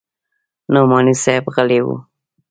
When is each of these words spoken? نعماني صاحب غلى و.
نعماني 0.73 1.13
صاحب 1.23 1.45
غلى 1.57 1.79
و. 1.85 1.87